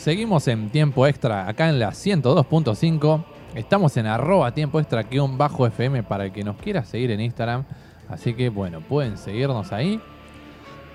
seguimos 0.00 0.48
en 0.48 0.70
tiempo 0.70 1.06
extra 1.06 1.46
acá 1.46 1.68
en 1.68 1.78
la 1.78 1.90
102.5. 1.90 3.22
Estamos 3.54 3.96
en 3.98 4.06
arroba 4.06 4.52
tiempo 4.52 4.80
extra 4.80 5.04
un 5.22 5.36
bajo 5.36 5.66
FM 5.66 6.04
para 6.04 6.24
el 6.24 6.32
que 6.32 6.42
nos 6.42 6.56
quiera 6.56 6.84
seguir 6.84 7.10
en 7.10 7.20
Instagram. 7.20 7.64
Así 8.08 8.32
que 8.32 8.48
bueno, 8.48 8.80
pueden 8.80 9.18
seguirnos 9.18 9.72
ahí. 9.72 10.00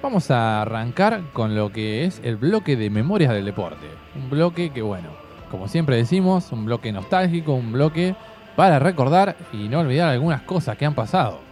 Vamos 0.02 0.32
a 0.32 0.64
arrancar 0.64 1.22
con 1.34 1.56
lo 1.56 1.72
que 1.72 2.06
es 2.06 2.20
el 2.24 2.36
bloque 2.36 2.76
de 2.76 2.90
memorias 2.90 3.32
del 3.32 3.46
deporte. 3.46 3.86
Un 4.16 4.30
bloque 4.30 4.72
que 4.72 4.82
bueno, 4.82 5.10
como 5.52 5.68
siempre 5.68 5.98
decimos, 5.98 6.52
un 6.52 6.66
bloque 6.66 6.92
nostálgico, 6.92 7.54
un 7.54 7.72
bloque 7.72 8.16
para 8.56 8.80
recordar 8.80 9.36
y 9.54 9.70
no 9.70 9.82
olvidar 9.82 10.10
algunas 10.10 10.42
cosas 10.42 10.78
que 10.78 10.86
han 10.86 10.96
pasado. 10.96 11.45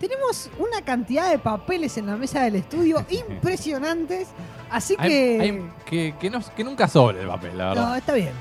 Tenemos 0.00 0.50
una 0.58 0.82
cantidad 0.82 1.30
de 1.30 1.38
papeles 1.38 1.96
en 1.98 2.06
la 2.06 2.16
mesa 2.16 2.42
del 2.42 2.56
estudio 2.56 3.04
impresionantes, 3.10 4.28
así 4.70 4.96
que... 4.96 5.62
que, 5.84 6.14
nunca 6.64 6.88
sobre 6.88 7.20
el 7.20 7.28
papel, 7.28 7.58
la 7.58 7.68
verdad. 7.68 7.88
No, 7.88 7.94
está 7.94 8.14
bien. 8.14 8.32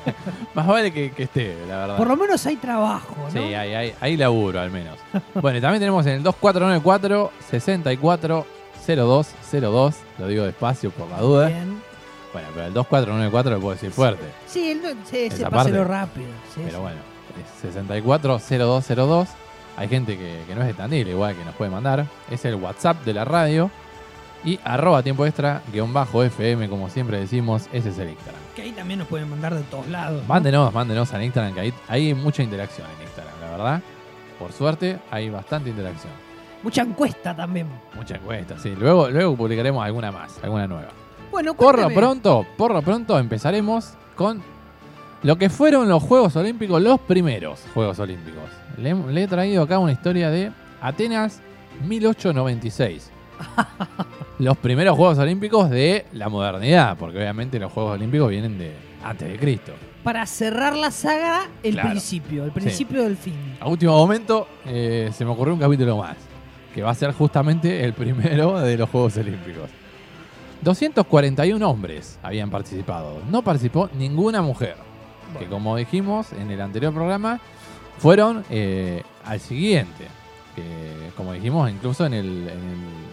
Más 0.54 0.64
vale 0.64 0.92
que, 0.92 1.12
esté, 1.18 1.56
la 1.66 1.78
verdad. 1.78 1.96
Por 1.96 2.06
lo 2.06 2.16
menos 2.16 2.46
hay 2.46 2.54
trabajo, 2.54 3.16
¿no? 3.20 3.32
Sí, 3.32 3.52
hay, 3.52 3.92
hay, 4.00 4.16
laburo 4.16 4.60
al 4.60 4.70
menos. 4.70 4.96
bueno, 5.34 5.58
y 5.58 5.60
también 5.60 5.80
tenemos 5.80 6.06
en 6.06 6.12
el 6.12 6.22
2494 6.22 7.32
640202, 7.50 9.96
lo 10.20 10.28
digo 10.28 10.44
despacio 10.44 10.92
por 10.92 11.08
la 11.08 11.18
duda. 11.18 11.48
Bien. 11.48 11.82
Bueno, 12.32 12.48
pero 12.54 12.66
el 12.66 12.74
2494 12.74 13.50
lo 13.50 13.60
puedo 13.60 13.74
decir 13.74 13.90
fuerte. 13.90 14.22
Sí, 14.46 14.70
el, 14.70 14.82
sí, 15.04 15.30
sí 15.32 15.42
páselo 15.50 15.82
rápido. 15.82 16.28
pero 16.54 16.82
bueno, 16.82 17.00
es 17.36 17.44
640202 17.62 19.47
hay 19.78 19.86
gente 19.88 20.18
que, 20.18 20.42
no 20.56 20.60
es 20.62 20.66
de 20.66 20.74
Tandil, 20.74 21.06
igual 21.06 21.36
que 21.36 21.44
nos 21.44 21.54
puede 21.54 21.70
mandar. 21.70 22.04
Es 22.28 22.44
el 22.44 22.56
WhatsApp 22.56 23.04
de 23.04 23.14
la 23.14 23.24
radio. 23.24 23.70
Y 24.44 24.58
arroba 24.64 25.04
tiempo 25.04 25.24
extra, 25.24 25.62
guion 25.72 25.92
bajo 25.92 26.22
FM, 26.22 26.68
como 26.68 26.88
siempre 26.90 27.18
decimos, 27.20 27.68
ese 27.72 27.90
es 27.90 27.98
el 27.98 28.10
Instagram. 28.10 28.40
Que 28.56 28.62
ahí 28.62 28.72
también 28.72 28.98
nos 28.98 29.08
pueden 29.08 29.30
mandar 29.30 29.54
de 29.54 29.62
todos 29.62 29.86
lados. 29.88 30.26
Mándenos, 30.26 30.74
mándenos 30.74 31.12
al 31.14 31.22
Instagram, 31.22 31.54
que 31.54 31.60
ahí 31.60 31.72
hay 31.86 32.14
mucha 32.14 32.42
interacción 32.42 32.88
en 32.96 33.02
Instagram, 33.04 33.34
la 33.40 33.50
verdad. 33.50 33.82
Por 34.38 34.52
suerte, 34.52 34.98
hay 35.12 35.30
bastante 35.30 35.70
interacción. 35.70 36.12
Mucha 36.62 36.82
encuesta 36.82 37.36
también. 37.36 37.68
Mucha 37.94 38.16
encuesta, 38.16 38.58
sí. 38.58 38.74
Luego, 38.76 39.08
luego 39.10 39.36
publicaremos 39.36 39.84
alguna 39.84 40.10
más, 40.10 40.40
alguna 40.42 40.66
nueva. 40.66 40.88
Bueno, 41.30 41.54
por 41.54 41.78
lo 41.78 41.90
pronto, 41.90 42.44
por 42.56 42.72
lo 42.72 42.82
pronto 42.82 43.16
empezaremos 43.18 43.94
con 44.16 44.42
lo 45.22 45.36
que 45.36 45.50
fueron 45.50 45.88
los 45.88 46.02
Juegos 46.02 46.36
Olímpicos, 46.36 46.80
los 46.80 47.00
primeros 47.00 47.60
Juegos 47.74 47.98
Olímpicos. 47.98 48.44
Le, 48.76 49.22
he 49.22 49.26
traído 49.26 49.64
acá 49.64 49.78
una 49.78 49.92
historia 49.92 50.30
de 50.30 50.52
Atenas 50.80 51.40
1896. 51.84 53.10
los 54.38 54.56
primeros 54.58 54.96
Juegos 54.96 55.18
Olímpicos 55.18 55.70
de 55.70 56.06
la 56.12 56.28
modernidad, 56.28 56.96
porque 56.96 57.18
obviamente 57.18 57.58
los 57.58 57.72
Juegos 57.72 57.94
Olímpicos 57.94 58.30
vienen 58.30 58.58
de 58.58 58.72
antes 59.02 59.28
de 59.28 59.38
Cristo. 59.38 59.72
Para 60.04 60.24
cerrar 60.26 60.76
la 60.76 60.90
saga, 60.90 61.48
el 61.62 61.76
principio, 61.76 62.44
el 62.44 62.52
principio 62.52 63.02
del 63.02 63.16
fin. 63.16 63.56
A 63.60 63.68
último 63.68 63.92
momento 63.92 64.46
eh, 64.64 65.10
se 65.12 65.24
me 65.24 65.32
ocurrió 65.32 65.54
un 65.54 65.60
capítulo 65.60 65.96
más, 65.96 66.16
que 66.72 66.82
va 66.82 66.90
a 66.90 66.94
ser 66.94 67.12
justamente 67.12 67.84
el 67.84 67.92
primero 67.92 68.60
de 68.60 68.76
los 68.76 68.88
Juegos 68.88 69.16
Olímpicos. 69.16 69.68
241 70.62 71.68
hombres 71.68 72.18
habían 72.22 72.50
participado, 72.50 73.20
no 73.30 73.42
participó 73.42 73.90
ninguna 73.96 74.42
mujer, 74.42 74.76
que 75.38 75.46
como 75.46 75.76
dijimos 75.76 76.32
en 76.32 76.50
el 76.50 76.60
anterior 76.60 76.92
programa, 76.92 77.40
fueron 77.98 78.44
eh, 78.50 79.02
al 79.24 79.40
siguiente. 79.40 80.06
Que, 80.54 81.10
como 81.16 81.32
dijimos, 81.32 81.70
incluso 81.70 82.06
en, 82.06 82.48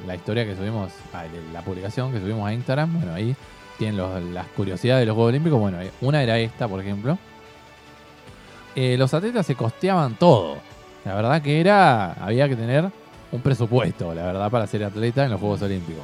la 0.07 0.15
historia 0.15 0.45
que 0.45 0.55
subimos, 0.55 0.91
la 1.53 1.61
publicación 1.61 2.11
que 2.11 2.19
subimos 2.19 2.47
a 2.47 2.53
Instagram, 2.53 2.93
bueno, 2.93 3.13
ahí 3.13 3.35
tienen 3.77 4.33
las 4.33 4.47
curiosidades 4.47 5.01
de 5.01 5.05
los 5.07 5.15
Juegos 5.15 5.29
Olímpicos. 5.29 5.59
Bueno, 5.59 5.81
eh, 5.81 5.91
una 6.01 6.21
era 6.23 6.39
esta, 6.39 6.67
por 6.67 6.79
ejemplo. 6.79 7.17
Eh, 8.75 8.95
los 8.97 9.13
atletas 9.13 9.45
se 9.45 9.55
costeaban 9.55 10.15
todo. 10.15 10.57
La 11.03 11.15
verdad 11.15 11.41
que 11.41 11.59
era, 11.59 12.13
había 12.13 12.49
que 12.49 12.55
tener 12.55 12.89
un 13.31 13.41
presupuesto, 13.41 14.13
la 14.13 14.25
verdad, 14.25 14.49
para 14.49 14.67
ser 14.67 14.83
atleta 14.83 15.23
en 15.25 15.31
los 15.31 15.39
Juegos 15.39 15.61
Olímpicos. 15.61 16.03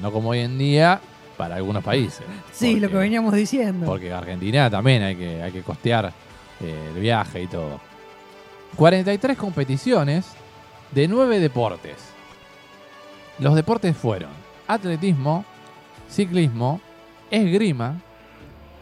No 0.00 0.12
como 0.12 0.30
hoy 0.30 0.40
en 0.40 0.58
día 0.58 1.00
para 1.38 1.54
algunos 1.54 1.82
países. 1.82 2.26
Sí, 2.52 2.78
lo 2.78 2.90
que 2.90 2.96
veníamos 2.96 3.32
diciendo. 3.32 3.86
Porque 3.86 4.12
Argentina 4.12 4.68
también 4.68 5.02
hay 5.02 5.16
que, 5.16 5.42
hay 5.42 5.52
que 5.52 5.62
costear 5.62 6.12
el 6.60 7.00
viaje 7.00 7.42
y 7.42 7.46
todo. 7.46 7.80
43 8.76 9.38
competiciones 9.38 10.26
de 10.90 11.08
9 11.08 11.40
deportes. 11.40 11.96
Los 13.38 13.54
deportes 13.54 13.96
fueron 13.96 14.30
atletismo, 14.66 15.44
ciclismo, 16.08 16.80
esgrima, 17.30 18.00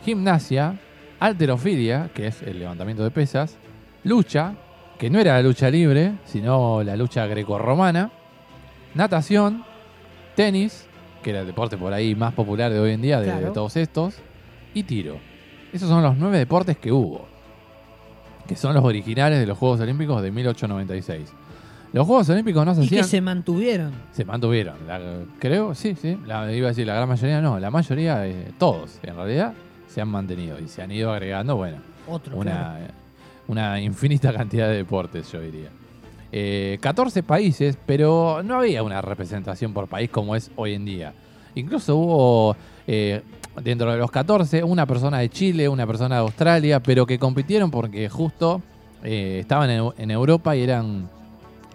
gimnasia, 0.04 0.78
alterofilia, 1.20 2.10
que 2.14 2.28
es 2.28 2.42
el 2.42 2.58
levantamiento 2.58 3.04
de 3.04 3.10
pesas, 3.10 3.56
lucha, 4.04 4.54
que 4.98 5.10
no 5.10 5.18
era 5.18 5.34
la 5.34 5.42
lucha 5.42 5.70
libre, 5.70 6.14
sino 6.24 6.82
la 6.82 6.96
lucha 6.96 7.26
grecorromana, 7.26 8.10
natación, 8.94 9.64
tenis, 10.34 10.86
que 11.26 11.30
era 11.30 11.40
el 11.40 11.46
deporte 11.48 11.76
por 11.76 11.92
ahí 11.92 12.14
más 12.14 12.32
popular 12.34 12.72
de 12.72 12.78
hoy 12.78 12.92
en 12.92 13.02
día 13.02 13.20
de, 13.20 13.32
de 13.32 13.50
todos 13.50 13.76
estos, 13.76 14.14
y 14.74 14.84
tiro. 14.84 15.16
Esos 15.72 15.88
son 15.88 16.00
los 16.00 16.16
nueve 16.16 16.38
deportes 16.38 16.78
que 16.78 16.92
hubo 16.92 17.26
que 18.46 18.54
son 18.54 18.74
los 18.74 18.84
originales 18.84 19.40
de 19.40 19.44
los 19.44 19.58
Juegos 19.58 19.80
Olímpicos 19.80 20.22
de 20.22 20.30
1896. 20.30 21.32
Los 21.92 22.06
Juegos 22.06 22.28
Olímpicos 22.28 22.64
no 22.64 22.76
se 22.76 22.82
hacían. 22.82 23.00
Y 23.00 23.02
que 23.02 23.08
se 23.08 23.20
mantuvieron. 23.20 23.90
Se 24.12 24.24
mantuvieron. 24.24 24.76
creo, 25.40 25.74
sí, 25.74 25.96
sí. 26.00 26.16
La, 26.26 26.52
iba 26.52 26.68
a 26.68 26.70
decir 26.70 26.86
la 26.86 26.94
gran 26.94 27.08
mayoría, 27.08 27.40
no. 27.40 27.58
La 27.58 27.72
mayoría, 27.72 28.24
eh, 28.24 28.52
todos, 28.56 29.00
en 29.02 29.16
realidad, 29.16 29.52
se 29.88 30.00
han 30.00 30.08
mantenido 30.08 30.60
y 30.60 30.68
se 30.68 30.80
han 30.80 30.92
ido 30.92 31.10
agregando, 31.10 31.56
bueno, 31.56 31.78
una, 32.34 32.78
una 33.48 33.80
infinita 33.80 34.32
cantidad 34.32 34.68
de 34.68 34.76
deportes, 34.76 35.32
yo 35.32 35.40
diría. 35.40 35.70
14 36.80 37.20
eh, 37.20 37.22
países, 37.22 37.78
pero 37.86 38.42
no 38.42 38.56
había 38.56 38.82
una 38.82 39.00
representación 39.00 39.72
por 39.72 39.88
país 39.88 40.10
como 40.10 40.36
es 40.36 40.50
hoy 40.56 40.74
en 40.74 40.84
día. 40.84 41.14
Incluso 41.54 41.96
hubo 41.96 42.56
eh, 42.86 43.22
dentro 43.62 43.90
de 43.90 43.98
los 43.98 44.10
14, 44.10 44.62
una 44.62 44.86
persona 44.86 45.18
de 45.18 45.30
Chile, 45.30 45.68
una 45.68 45.86
persona 45.86 46.16
de 46.16 46.20
Australia, 46.22 46.80
pero 46.80 47.06
que 47.06 47.18
compitieron 47.18 47.70
porque 47.70 48.08
justo 48.08 48.60
eh, 49.02 49.38
estaban 49.40 49.70
en, 49.70 50.10
Europa 50.10 50.54
y 50.54 50.62
eran 50.62 51.08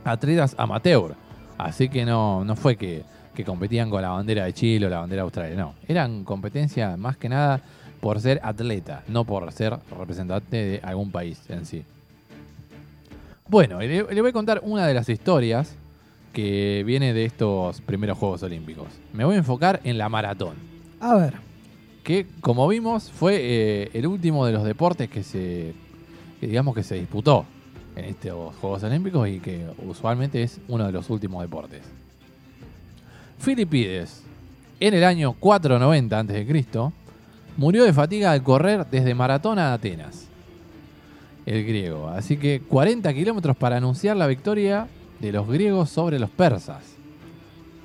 atletas 0.03 0.55
amateur. 0.57 1.15
Así 1.57 1.89
que 1.89 2.05
no, 2.05 2.43
no 2.43 2.55
fue 2.55 2.75
que, 2.75 3.03
competían 3.43 3.89
con 3.89 4.03
la 4.03 4.09
bandera 4.09 4.45
de 4.45 4.53
Chile 4.53 4.85
o 4.85 4.89
la 4.89 4.99
bandera 4.99 5.23
de 5.23 5.25
Australia, 5.25 5.57
no. 5.57 5.73
Eran 5.87 6.23
competencia 6.23 6.95
más 6.95 7.17
que 7.17 7.27
nada 7.27 7.59
por 7.99 8.21
ser 8.21 8.39
atleta, 8.43 9.01
no 9.07 9.25
por 9.25 9.51
ser 9.51 9.79
representante 9.97 10.57
de 10.57 10.79
algún 10.83 11.11
país 11.11 11.41
en 11.49 11.65
sí. 11.65 11.83
Bueno, 13.51 13.79
le, 13.79 13.87
le 13.87 14.21
voy 14.21 14.29
a 14.29 14.33
contar 14.33 14.61
una 14.63 14.87
de 14.87 14.95
las 14.95 15.09
historias 15.09 15.75
que 16.33 16.83
viene 16.87 17.13
de 17.13 17.25
estos 17.25 17.81
primeros 17.81 18.17
Juegos 18.17 18.41
Olímpicos. 18.41 18.87
Me 19.13 19.25
voy 19.25 19.35
a 19.35 19.39
enfocar 19.39 19.79
en 19.83 19.99
la 19.99 20.09
maratón. 20.09 20.55
A 20.99 21.13
ver 21.15 21.51
que 22.03 22.25
como 22.41 22.67
vimos 22.67 23.11
fue 23.11 23.37
eh, 23.41 23.89
el 23.93 24.07
último 24.07 24.45
de 24.45 24.53
los 24.53 24.63
deportes 24.63 25.09
que 25.09 25.23
se 25.23 25.73
digamos 26.41 26.73
que 26.73 26.83
se 26.83 26.95
disputó 26.95 27.45
en 27.95 28.05
estos 28.05 28.55
Juegos 28.55 28.83
Olímpicos 28.83 29.27
y 29.29 29.39
que 29.39 29.67
usualmente 29.85 30.41
es 30.41 30.59
uno 30.67 30.85
de 30.85 30.91
los 30.91 31.09
últimos 31.09 31.43
deportes. 31.43 31.81
Filipides, 33.37 34.23
en 34.79 34.93
el 34.93 35.03
año 35.03 35.33
490 35.33 36.19
a.C., 36.19 36.91
murió 37.57 37.83
de 37.83 37.93
fatiga 37.93 38.31
al 38.31 38.41
correr 38.41 38.87
desde 38.89 39.13
Maratón 39.13 39.59
a 39.59 39.73
Atenas, 39.73 40.27
el 41.45 41.65
griego. 41.65 42.07
Así 42.09 42.37
que 42.37 42.61
40 42.61 43.13
kilómetros 43.13 43.55
para 43.57 43.77
anunciar 43.77 44.17
la 44.17 44.27
victoria 44.27 44.87
de 45.19 45.31
los 45.31 45.47
griegos 45.47 45.89
sobre 45.89 46.19
los 46.19 46.29
persas. 46.29 46.95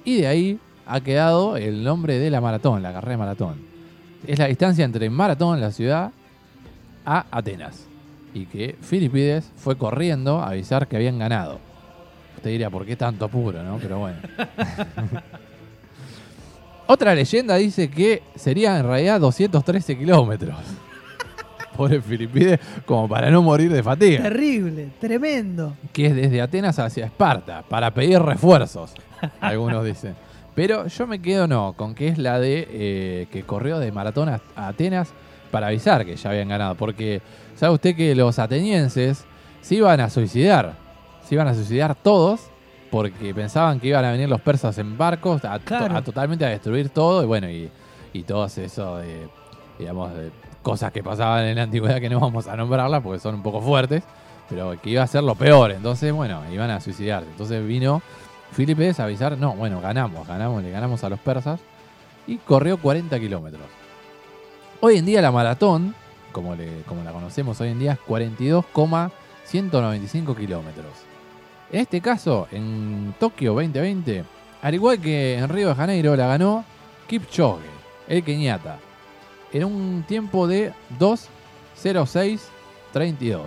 Y 0.05 0.21
de 0.21 0.27
ahí 0.27 0.59
ha 0.87 1.01
quedado 1.01 1.57
el 1.57 1.83
nombre 1.83 2.19
de 2.19 2.31
la 2.31 2.41
maratón, 2.41 2.83
la 2.83 2.93
carrera 2.93 3.13
de 3.13 3.17
maratón 3.17 3.77
es 4.27 4.39
la 4.39 4.47
distancia 4.47 4.85
entre 4.85 5.09
Maratón, 5.09 5.61
la 5.61 5.71
ciudad, 5.71 6.11
a 7.05 7.27
Atenas. 7.31 7.87
Y 8.35 8.47
que 8.47 8.77
Filipides 8.81 9.51
fue 9.57 9.77
corriendo 9.77 10.41
a 10.41 10.51
avisar 10.51 10.89
que 10.89 10.97
habían 10.97 11.19
ganado. 11.19 11.59
Usted 12.37 12.51
diría, 12.51 12.71
¿por 12.71 12.85
qué 12.85 12.97
tanto 12.97 13.25
apuro, 13.25 13.63
no? 13.63 13.79
Pero 13.79 13.99
bueno. 13.99 14.19
Otra 16.87 17.15
leyenda 17.15 17.57
dice 17.57 17.89
que 17.89 18.23
sería 18.35 18.79
en 18.79 18.87
realidad 18.87 19.21
213 19.21 19.99
kilómetros. 19.99 20.57
Pobre 21.77 22.01
Filipides, 22.01 22.59
como 22.85 23.09
para 23.09 23.31
no 23.31 23.43
morir 23.43 23.73
de 23.73 23.83
fatiga. 23.83 24.23
Terrible, 24.23 24.89
tremendo. 25.01 25.75
Que 25.93 26.07
es 26.07 26.17
desde 26.17 26.41
Atenas 26.41 26.79
hacia 26.79 27.07
Esparta, 27.07 27.63
para 27.69 27.93
pedir 27.93 28.21
refuerzos, 28.21 28.93
algunos 29.41 29.85
dicen. 29.85 30.15
Pero 30.55 30.87
yo 30.87 31.07
me 31.07 31.21
quedo 31.21 31.47
no, 31.47 31.75
con 31.75 31.95
que 31.95 32.09
es 32.09 32.19
la 32.19 32.41
de 32.41 32.67
eh, 32.71 33.27
que 33.31 33.43
corrió 33.43 33.79
de 33.79 33.93
maratón 33.93 34.31
a, 34.31 34.41
Atenas 34.57 35.11
para 35.51 35.67
avisar 35.67 36.07
que 36.07 36.17
ya 36.17 36.31
habían 36.31 36.49
ganado. 36.49 36.75
Porque 36.77 37.21
sabe 37.55 37.75
usted 37.75 37.95
que 37.95 38.15
los 38.15 38.39
atenienses 38.39 39.25
se 39.61 39.75
iban 39.75 40.01
a 40.01 40.09
suicidar. 40.09 40.75
Se 41.29 41.35
iban 41.35 41.49
a 41.49 41.55
suicidar 41.55 41.95
todos 41.95 42.41
porque 42.91 43.35
pensaban 43.35 43.81
que 43.81 43.89
iban 43.89 44.05
a 44.05 44.13
venir 44.13 44.29
los 44.29 44.41
persas 44.41 44.79
en 44.79 44.97
barcos 44.97 45.45
a, 45.45 45.59
totalmente 46.03 46.47
a 46.47 46.49
destruir 46.49 46.89
todo. 46.89 47.23
Y 47.23 47.27
bueno, 47.27 47.51
y, 47.51 47.69
y 48.15 48.23
todo 48.23 48.47
eso 48.47 48.97
de 48.97 49.29
digamos, 49.79 50.15
de 50.15 50.31
cosas 50.67 50.91
que 50.91 51.01
pasaban 51.01 51.45
en 51.45 51.55
la 51.55 51.63
antigüedad 51.63 52.01
que 52.01 52.11
no 52.11 52.19
vamos 52.19 52.49
a 52.49 52.57
nombrarlas 52.57 53.01
porque 53.01 53.21
son 53.21 53.37
un 53.37 53.43
poco 53.43 53.61
fuertes, 53.61 54.03
pero 54.49 54.75
que 54.83 54.91
iba 54.91 55.05
a 55.05 55.07
ser 55.07 55.23
lo 55.23 55.37
peor. 55.37 55.71
Entonces, 55.71 56.13
bueno, 56.13 56.43
iban 56.53 56.71
a 56.71 56.81
suicidarse. 56.81 57.31
Entonces 57.31 57.65
vino 57.65 58.03
Filipides 58.51 58.99
a 58.99 59.05
avisar, 59.05 59.39
no, 59.39 59.55
bueno, 59.55 59.81
ganamos, 59.81 60.27
ganamos, 60.27 60.65
le 60.65 60.73
ganamos 60.73 61.05
a 61.05 61.09
los 61.09 61.21
persas 61.21 61.61
y 62.27 62.39
corrió 62.39 62.79
40 62.79 63.17
kilómetros. 63.21 63.63
Hoy 64.81 64.97
en 64.97 65.07
día 65.07 65.23
la 65.23 65.31
maratón, 65.31 65.95
como, 66.33 66.57
le, 66.57 66.83
como 66.83 67.05
la 67.05 67.13
conocemos 67.13 67.61
hoy 67.61 67.69
en 67.69 67.79
día, 67.79 67.93
es 67.93 68.01
42,195 68.01 70.35
kilómetros. 70.35 70.91
En 71.71 71.79
este 71.79 72.01
caso, 72.01 72.49
en 72.51 73.15
Tokio 73.21 73.55
2020, 73.55 74.25
al 74.63 74.75
igual 74.75 75.01
que 75.01 75.39
en 75.39 75.49
Río 75.49 75.69
de 75.69 75.77
Janeiro, 75.77 76.17
la 76.17 76.27
ganó 76.27 76.65
Kipchoge, 77.07 77.63
el 78.09 78.25
Kenyatta, 78.25 78.81
en 79.53 79.65
un 79.65 80.05
tiempo 80.07 80.47
de 80.47 80.73
2.06.32. 80.99 83.41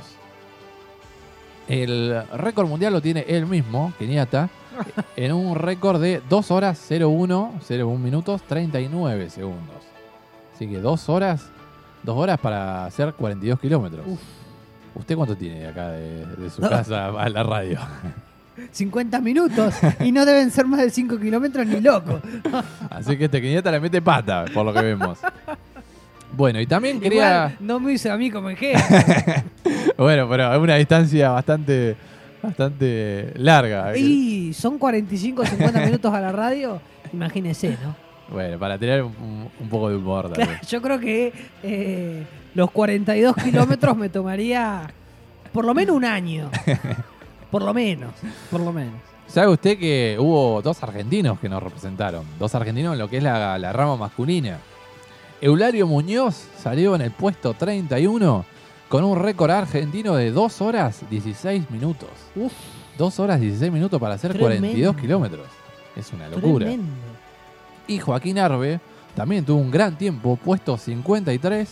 El 1.67 2.23
récord 2.33 2.67
mundial 2.67 2.93
lo 2.93 3.01
tiene 3.01 3.25
él 3.27 3.45
mismo, 3.45 3.93
Kenyatta, 3.99 4.49
en 5.15 5.33
un 5.33 5.53
récord 5.55 6.01
de 6.01 6.21
2 6.27 6.51
horas 6.51 6.83
01, 6.89 7.59
01 7.69 7.97
minutos 7.97 8.41
39 8.43 9.29
segundos. 9.29 9.77
Así 10.55 10.67
que 10.67 10.79
2 10.79 11.09
horas, 11.09 11.45
2 12.03 12.17
horas 12.17 12.39
para 12.39 12.85
hacer 12.85 13.13
42 13.13 13.59
kilómetros. 13.59 14.05
¿Usted 14.95 15.15
cuánto 15.15 15.35
tiene 15.35 15.67
acá 15.67 15.91
de, 15.91 16.49
su 16.49 16.61
casa 16.61 17.07
a 17.07 17.29
la 17.29 17.43
radio? 17.43 17.79
50 18.71 19.21
minutos 19.21 19.73
y 20.01 20.11
no 20.11 20.25
deben 20.25 20.51
ser 20.51 20.65
más 20.65 20.81
de 20.81 20.89
5 20.89 21.17
kilómetros 21.17 21.65
ni 21.65 21.79
loco. 21.79 22.19
Así 22.89 23.17
que 23.17 23.25
este 23.25 23.41
Kenyatta 23.41 23.71
le 23.71 23.79
mete 23.79 24.01
pata, 24.01 24.45
por 24.53 24.65
lo 24.65 24.73
que 24.73 24.81
vemos. 24.81 25.19
Bueno, 26.31 26.59
y 26.61 26.67
también 26.67 26.99
quería. 26.99 27.55
no 27.59 27.79
me 27.79 27.93
hizo 27.93 28.11
a 28.11 28.17
mí 28.17 28.29
como 28.31 28.49
bueno, 29.97 30.29
pero 30.29 30.53
es 30.53 30.59
una 30.59 30.75
distancia 30.75 31.29
bastante 31.31 31.95
bastante 32.41 33.33
larga. 33.35 33.97
Y 33.97 34.53
son 34.53 34.77
45 34.77 35.41
o 35.41 35.45
50 35.45 35.85
minutos 35.85 36.13
a 36.13 36.21
la 36.21 36.31
radio, 36.31 36.81
imagínese, 37.11 37.77
¿no? 37.83 37.95
Bueno, 38.31 38.59
para 38.59 38.77
tener 38.77 39.03
un, 39.03 39.49
poco 39.69 39.89
de 39.89 39.95
humor. 39.95 40.31
yo 40.67 40.81
creo 40.81 40.99
que 40.99 41.33
eh, 41.63 42.23
los 42.53 42.69
42 42.71 43.35
kilómetros 43.35 43.97
me 43.97 44.09
tomaría 44.09 44.87
por 45.51 45.65
lo 45.65 45.73
menos 45.73 45.95
un 45.95 46.05
año. 46.05 46.49
Por 47.49 47.63
lo 47.63 47.73
menos, 47.73 48.13
por 48.51 48.59
lo 48.59 48.71
menos. 48.71 48.93
¿Sabe 49.25 49.47
usted 49.47 49.79
que 49.79 50.17
hubo 50.19 50.61
dos 50.61 50.83
argentinos 50.83 51.39
que 51.39 51.49
nos 51.49 51.63
representaron? 51.63 52.23
Dos 52.37 52.53
argentinos 52.53 52.93
en 52.93 52.99
lo 52.99 53.09
que 53.09 53.17
es 53.17 53.23
la, 53.23 53.57
la 53.57 53.73
rama 53.73 53.95
masculina. 53.95 54.59
Eulario 55.41 55.87
Muñoz 55.87 56.35
salió 56.61 56.95
en 56.95 57.01
el 57.01 57.11
puesto 57.11 57.53
31 57.53 58.45
con 58.89 59.05
un 59.05 59.17
récord 59.17 59.51
argentino 59.51 60.15
de 60.15 60.31
2 60.31 60.61
horas 60.61 61.01
16 61.09 61.71
minutos. 61.71 62.09
Uf. 62.35 62.51
2 62.97 63.19
horas 63.19 63.39
16 63.39 63.71
minutos 63.71 64.01
para 64.01 64.15
hacer 64.15 64.37
42 64.37 64.97
kilómetros. 64.97 65.47
Es 65.95 66.11
una 66.11 66.27
locura. 66.27 66.67
Y 67.87 67.99
Joaquín 67.99 68.37
Arbe 68.37 68.81
también 69.15 69.45
tuvo 69.45 69.59
un 69.59 69.71
gran 69.71 69.97
tiempo, 69.97 70.35
puesto 70.35 70.77
53, 70.77 71.69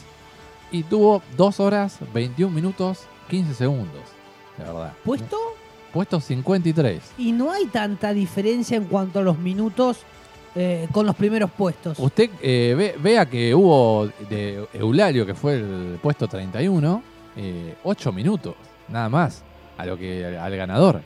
y 0.72 0.84
tuvo 0.84 1.22
2 1.36 1.60
horas 1.60 1.98
21 2.14 2.54
minutos 2.54 3.00
15 3.30 3.54
segundos. 3.54 4.02
La 4.58 4.72
verdad. 4.72 4.94
¿Puesto? 5.04 5.38
Puesto 5.92 6.22
53. 6.22 7.02
Y 7.18 7.34
no 7.34 7.52
hay 7.52 7.66
tanta 7.66 8.14
diferencia 8.14 8.78
en 8.78 8.86
cuanto 8.86 9.20
a 9.20 9.24
los 9.24 9.38
minutos 9.38 10.00
eh, 10.56 10.88
con 10.92 11.06
los 11.06 11.16
primeros 11.16 11.52
puestos. 11.52 12.00
Usted 12.00 12.30
eh, 12.42 12.96
vea 13.00 13.26
que 13.26 13.54
hubo 13.54 14.10
de 14.30 14.68
Eulario, 14.74 15.26
que 15.26 15.36
fue 15.36 15.56
el 15.56 16.00
puesto 16.02 16.28
31, 16.28 17.04
8 17.84 18.10
eh, 18.10 18.12
minutos, 18.14 18.56
nada 18.88 19.10
más, 19.10 19.44
a 19.78 19.86
lo 19.86 19.98
que 19.98 20.26
al 20.26 20.56
ganador. 20.56 21.02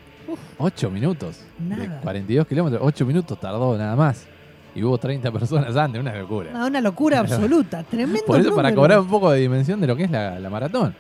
8 0.58 0.90
minutos. 0.90 1.42
De 1.58 1.90
42 2.02 2.48
kilómetros, 2.48 2.82
8 2.84 3.06
minutos 3.06 3.40
tardó 3.40 3.78
nada 3.78 3.96
más. 3.96 4.26
Y 4.74 4.84
hubo 4.84 4.98
30 4.98 5.30
personas 5.34 5.76
antes, 5.76 6.00
una 6.00 6.16
locura. 6.16 6.66
una 6.66 6.80
locura 6.80 7.20
absoluta, 7.20 7.84
tremendo. 7.84 8.26
Por 8.26 8.40
eso, 8.40 8.56
para 8.56 8.74
cobrar 8.74 9.00
un 9.00 9.10
poco 9.10 9.32
de 9.32 9.42
dimensión 9.42 9.82
de 9.82 9.88
lo 9.88 9.98
que 9.98 10.06
es 10.06 10.12
la, 10.12 10.50
maratón. 10.50 10.96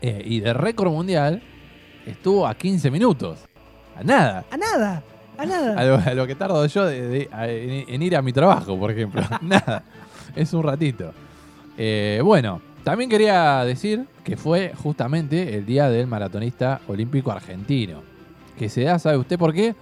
y 0.00 0.40
de 0.40 0.54
récord 0.54 0.90
mundial, 0.90 1.42
estuvo 2.06 2.46
a 2.46 2.54
15 2.54 2.90
minutos. 2.90 3.40
A 3.94 4.02
nada. 4.02 4.44
A 4.50 4.56
nada. 4.56 5.02
A 5.38 5.46
nada. 5.46 6.02
A 6.08 6.14
lo, 6.14 6.26
que 6.26 6.34
tardo 6.34 6.64
yo 6.66 6.88
en, 6.90 8.02
ir 8.02 8.16
a 8.16 8.22
mi 8.22 8.32
trabajo, 8.32 8.78
por 8.78 8.90
ejemplo. 8.90 9.22
nada. 9.42 9.82
Es 10.34 10.52
un 10.52 10.62
ratito. 10.62 11.12
Eh, 11.78 12.20
bueno, 12.24 12.60
también 12.84 13.10
quería 13.10 13.64
decir 13.64 14.06
que 14.24 14.36
fue 14.36 14.72
justamente 14.82 15.56
el 15.56 15.66
día 15.66 15.88
del 15.90 16.06
maratonista 16.06 16.80
olímpico 16.88 17.30
argentino. 17.30 18.02
Que 18.58 18.68
se 18.68 18.82
da, 18.82 18.98
¿sabe 18.98 19.18
usted 19.18 19.38
por 19.38 19.52
qué? 19.52 19.74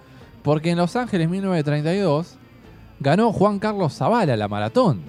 Porque 0.43 0.71
en 0.71 0.77
Los 0.77 0.95
Ángeles 0.95 1.29
1932 1.29 2.35
ganó 2.99 3.31
Juan 3.31 3.59
Carlos 3.59 3.93
Zavala 3.93 4.35
la 4.35 4.47
maratón 4.47 5.01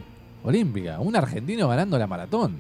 olímpica. 0.45 1.01
Un 1.01 1.17
argentino 1.17 1.69
ganando 1.69 1.99
la 1.99 2.07
maratón. 2.07 2.59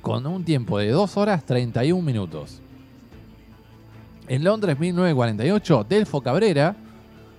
Con 0.00 0.26
un 0.26 0.44
tiempo 0.44 0.78
de 0.78 0.90
2 0.90 1.16
horas 1.16 1.44
31 1.44 2.00
minutos. 2.02 2.60
En 4.30 4.44
Londres 4.44 4.78
1948, 4.78 5.86
Delfo 5.88 6.20
Cabrera 6.20 6.76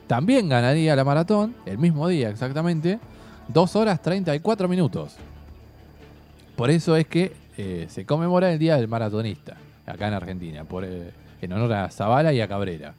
también 0.08 0.50
ganaría 0.50 0.94
la 0.94 1.06
maratón, 1.06 1.56
el 1.66 1.78
mismo 1.78 2.06
día 2.10 2.30
exactamente, 2.30 3.00
2 3.48 3.76
horas 3.78 4.02
34 4.02 4.68
minutos. 4.68 5.16
Por 6.58 6.70
eso 6.70 6.98
es 6.98 7.08
que 7.08 7.32
eh, 7.58 7.86
se 7.90 8.06
conmemora 8.06 8.52
el 8.52 8.60
Día 8.60 8.76
del 8.76 8.90
Maratonista, 8.90 9.56
acá 9.86 10.10
en 10.10 10.16
Argentina, 10.16 10.66
por, 10.66 10.84
eh, 10.84 11.14
en 11.42 11.54
honor 11.54 11.72
a 11.72 11.90
Zavala 11.90 12.34
y 12.34 12.42
a 12.42 12.50
Cabrera. 12.50 12.94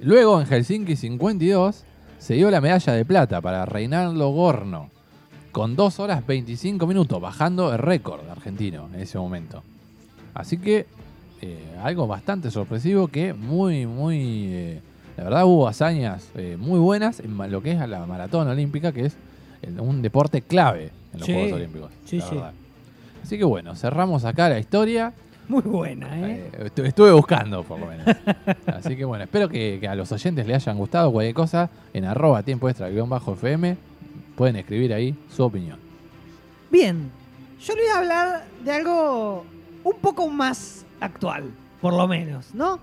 Luego, 0.00 0.40
en 0.40 0.46
Helsinki 0.46 0.96
52, 0.96 1.84
se 2.18 2.32
dio 2.32 2.50
la 2.50 2.62
medalla 2.62 2.94
de 2.94 3.04
plata 3.04 3.42
para 3.42 3.66
Reinaldo 3.66 4.30
Gorno, 4.30 4.88
con 5.52 5.76
2 5.76 6.00
horas 6.00 6.26
25 6.26 6.86
minutos, 6.86 7.20
bajando 7.20 7.74
el 7.74 7.78
récord 7.78 8.26
argentino 8.30 8.88
en 8.94 9.00
ese 9.00 9.18
momento. 9.18 9.62
Así 10.32 10.56
que 10.56 10.86
eh, 11.40 11.58
algo 11.82 12.06
bastante 12.06 12.50
sorpresivo 12.50 13.08
que 13.08 13.32
muy, 13.32 13.86
muy... 13.86 14.46
Eh, 14.52 14.80
la 15.16 15.24
verdad 15.24 15.46
hubo 15.46 15.66
hazañas 15.66 16.28
eh, 16.36 16.56
muy 16.58 16.78
buenas 16.78 17.20
en 17.20 17.36
lo 17.50 17.62
que 17.62 17.72
es 17.72 17.88
la 17.88 18.06
maratón 18.06 18.48
olímpica, 18.48 18.92
que 18.92 19.06
es 19.06 19.16
un 19.78 20.00
deporte 20.00 20.42
clave 20.42 20.90
en 21.12 21.20
los 21.20 21.28
Juegos 21.28 21.52
Olímpicos. 21.52 21.92
Sí, 22.04 22.20
sí. 22.20 22.36
Así 23.22 23.36
que 23.36 23.44
bueno, 23.44 23.74
cerramos 23.74 24.24
acá 24.24 24.48
la 24.48 24.60
historia. 24.60 25.12
Muy 25.48 25.62
buena, 25.62 26.08
¿eh? 26.28 26.50
estuve 26.84 27.10
buscando, 27.10 27.64
por 27.64 27.80
lo 27.80 27.86
menos. 27.86 28.06
Así 28.66 28.96
que 28.96 29.04
bueno, 29.04 29.24
espero 29.24 29.48
que, 29.48 29.80
a 29.88 29.94
los 29.94 30.12
oyentes 30.12 30.46
les 30.46 30.56
hayan 30.56 30.76
gustado 30.76 31.10
cualquier 31.10 31.34
cosa. 31.34 31.70
En 31.92 32.04
arroba 32.04 32.42
tiempo 32.42 32.68
extra 32.68 32.88
bajo 32.88 33.32
FM 33.32 33.76
pueden 34.36 34.56
escribir 34.56 34.94
ahí 34.94 35.16
su 35.34 35.42
opinión. 35.42 35.78
Bien, 36.70 37.10
yo 37.60 37.74
le 37.74 37.80
voy 37.80 37.90
a 37.90 37.98
hablar 37.98 38.44
de 38.64 38.72
algo 38.72 39.44
un 39.82 39.96
poco 40.00 40.28
más 40.28 40.84
actual, 41.00 41.50
por 41.80 41.94
lo 41.94 42.06
menos, 42.08 42.54
¿no? 42.54 42.78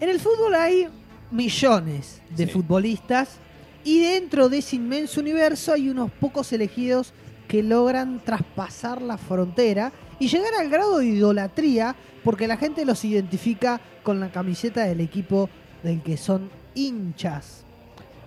En 0.00 0.08
el 0.08 0.20
fútbol 0.20 0.54
hay 0.54 0.88
millones 1.30 2.20
de 2.36 2.46
futbolistas 2.46 3.38
y 3.84 4.00
dentro 4.00 4.48
de 4.48 4.58
ese 4.58 4.76
inmenso 4.76 5.20
universo 5.20 5.72
hay 5.72 5.88
unos 5.88 6.10
pocos 6.10 6.52
elegidos 6.52 7.12
que 7.48 7.62
logran 7.62 8.20
traspasar 8.24 9.02
la 9.02 9.18
frontera 9.18 9.92
y 10.18 10.28
llegar 10.28 10.54
al 10.58 10.70
grado 10.70 10.98
de 10.98 11.06
idolatría 11.06 11.94
porque 12.22 12.48
la 12.48 12.56
gente 12.56 12.84
los 12.84 13.04
identifica 13.04 13.80
con 14.02 14.20
la 14.20 14.30
camiseta 14.30 14.84
del 14.84 15.00
equipo 15.00 15.48
del 15.82 16.02
que 16.02 16.16
son 16.16 16.50
hinchas. 16.74 17.64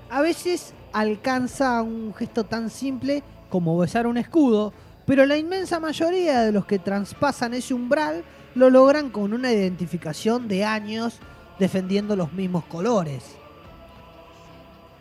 A 0.10 0.22
veces 0.22 0.74
alcanza 0.94 1.82
un 1.82 2.14
gesto 2.14 2.46
tan 2.46 2.70
simple 2.70 3.24
como 3.50 3.78
besar 3.78 4.08
un 4.08 4.18
escudo, 4.18 4.74
pero 5.08 5.26
la 5.26 5.38
inmensa 5.38 5.80
mayoría 5.80 6.42
de 6.42 6.52
los 6.52 6.66
que 6.66 6.80
traspasan 6.80 7.54
ese 7.54 7.74
umbral 7.74 8.26
lo 8.56 8.70
logran 8.70 9.10
con 9.10 9.32
una 9.32 9.54
identificación 9.54 10.50
de 10.50 10.66
años 10.66 11.20
defendiendo 11.58 12.18
los 12.18 12.34
mismos 12.34 12.66
colores. 12.66 13.24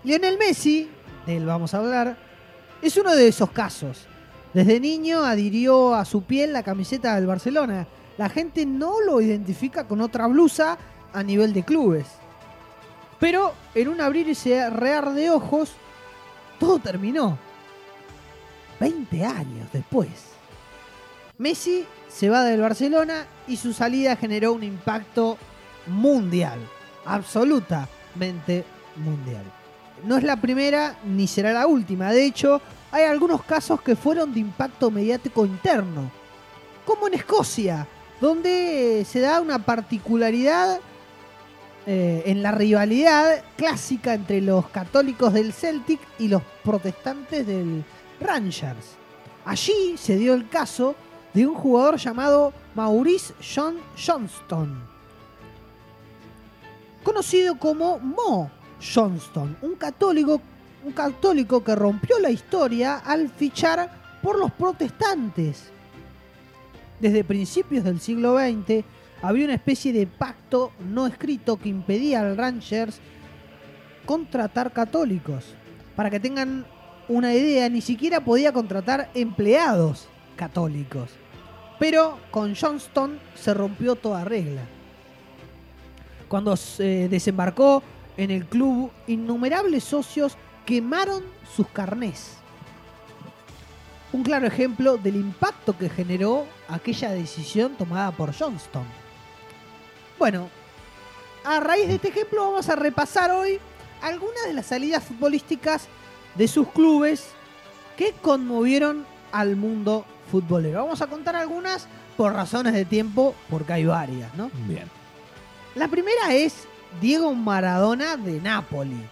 Lionel 0.04 0.38
Messi, 0.38 0.88
de 1.26 1.36
él 1.36 1.44
vamos 1.44 1.74
a 1.74 1.78
hablar, 1.78 2.16
es 2.80 2.96
uno 2.96 3.16
de 3.16 3.26
esos 3.26 3.50
casos. 3.50 4.06
Desde 4.54 4.78
niño 4.78 5.24
adhirió 5.24 5.92
a 5.94 6.04
su 6.04 6.22
piel 6.22 6.52
la 6.52 6.62
camiseta 6.62 7.16
del 7.16 7.26
Barcelona. 7.26 7.88
La 8.16 8.28
gente 8.28 8.64
no 8.64 9.00
lo 9.00 9.20
identifica 9.20 9.88
con 9.88 10.00
otra 10.00 10.28
blusa 10.28 10.78
a 11.12 11.22
nivel 11.24 11.52
de 11.52 11.64
clubes. 11.64 12.06
Pero 13.18 13.54
en 13.74 13.88
un 13.88 14.00
abrir 14.00 14.28
y 14.28 14.36
cerrar 14.36 15.12
de 15.14 15.30
ojos, 15.30 15.72
todo 16.60 16.78
terminó. 16.78 17.45
20 18.80 19.24
años 19.24 19.68
después. 19.72 20.08
Messi 21.38 21.84
se 22.08 22.30
va 22.30 22.44
del 22.44 22.60
Barcelona 22.60 23.26
y 23.46 23.56
su 23.56 23.72
salida 23.72 24.16
generó 24.16 24.52
un 24.52 24.62
impacto 24.62 25.36
mundial, 25.86 26.58
absolutamente 27.04 28.64
mundial. 28.96 29.44
No 30.04 30.16
es 30.16 30.24
la 30.24 30.36
primera 30.36 30.96
ni 31.04 31.26
será 31.26 31.52
la 31.52 31.66
última, 31.66 32.12
de 32.12 32.24
hecho, 32.24 32.60
hay 32.90 33.04
algunos 33.04 33.42
casos 33.42 33.82
que 33.82 33.96
fueron 33.96 34.32
de 34.32 34.40
impacto 34.40 34.90
mediático 34.90 35.44
interno, 35.44 36.10
como 36.84 37.08
en 37.08 37.14
Escocia, 37.14 37.86
donde 38.20 39.04
se 39.08 39.20
da 39.20 39.40
una 39.40 39.58
particularidad 39.58 40.80
eh, 41.86 42.22
en 42.26 42.42
la 42.42 42.52
rivalidad 42.52 43.44
clásica 43.56 44.14
entre 44.14 44.40
los 44.40 44.68
católicos 44.70 45.32
del 45.32 45.52
Celtic 45.52 46.00
y 46.18 46.28
los 46.28 46.42
protestantes 46.64 47.46
del 47.46 47.84
Rangers. 48.20 48.96
Allí 49.44 49.96
se 49.96 50.16
dio 50.16 50.34
el 50.34 50.48
caso 50.48 50.94
de 51.32 51.46
un 51.46 51.54
jugador 51.54 51.96
llamado 51.96 52.52
Maurice 52.74 53.34
John 53.40 53.76
Johnston, 53.96 54.74
conocido 57.02 57.58
como 57.58 57.98
Mo 57.98 58.50
Johnston, 58.80 59.56
un 59.62 59.74
católico, 59.74 60.40
un 60.84 60.92
católico 60.92 61.62
que 61.62 61.74
rompió 61.74 62.18
la 62.18 62.30
historia 62.30 62.96
al 62.98 63.28
fichar 63.28 64.18
por 64.22 64.38
los 64.38 64.50
protestantes. 64.52 65.70
Desde 66.98 67.22
principios 67.22 67.84
del 67.84 68.00
siglo 68.00 68.38
XX 68.38 68.84
había 69.22 69.44
una 69.44 69.54
especie 69.54 69.92
de 69.92 70.06
pacto 70.06 70.72
no 70.80 71.06
escrito 71.06 71.58
que 71.58 71.68
impedía 71.68 72.20
al 72.20 72.36
Rangers 72.36 72.98
contratar 74.06 74.72
católicos. 74.72 75.54
Para 75.94 76.10
que 76.10 76.20
tengan 76.20 76.66
una 77.08 77.32
idea, 77.34 77.68
ni 77.68 77.80
siquiera 77.80 78.20
podía 78.20 78.52
contratar 78.52 79.10
empleados 79.14 80.08
católicos. 80.36 81.10
Pero 81.78 82.18
con 82.30 82.54
Johnston 82.54 83.18
se 83.34 83.54
rompió 83.54 83.94
toda 83.96 84.24
regla. 84.24 84.62
Cuando 86.28 86.56
se 86.56 87.08
desembarcó 87.08 87.82
en 88.16 88.30
el 88.30 88.46
club, 88.46 88.90
innumerables 89.06 89.84
socios 89.84 90.36
quemaron 90.64 91.22
sus 91.54 91.68
carnés. 91.68 92.32
Un 94.12 94.22
claro 94.22 94.46
ejemplo 94.46 94.96
del 94.96 95.16
impacto 95.16 95.76
que 95.76 95.88
generó 95.88 96.46
aquella 96.68 97.10
decisión 97.10 97.76
tomada 97.76 98.10
por 98.10 98.36
Johnston. 98.36 98.86
Bueno, 100.18 100.48
a 101.44 101.60
raíz 101.60 101.86
de 101.86 101.96
este 101.96 102.08
ejemplo 102.08 102.50
vamos 102.50 102.68
a 102.68 102.76
repasar 102.76 103.30
hoy 103.30 103.60
algunas 104.02 104.46
de 104.46 104.54
las 104.54 104.66
salidas 104.66 105.04
futbolísticas 105.04 105.88
de 106.36 106.48
sus 106.48 106.68
clubes 106.68 107.28
que 107.96 108.12
conmovieron 108.22 109.06
al 109.32 109.56
mundo 109.56 110.04
futbolero. 110.30 110.82
Vamos 110.82 111.02
a 111.02 111.06
contar 111.06 111.36
algunas 111.36 111.88
por 112.16 112.32
razones 112.32 112.72
de 112.72 112.84
tiempo, 112.84 113.34
porque 113.50 113.74
hay 113.74 113.84
varias, 113.84 114.34
¿no? 114.34 114.50
Bien. 114.66 114.84
La 115.74 115.88
primera 115.88 116.32
es 116.32 116.66
Diego 117.00 117.34
Maradona 117.34 118.16
de 118.16 118.40
Napoli, 118.40 119.02